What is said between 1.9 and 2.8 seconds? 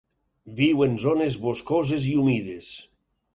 i humides.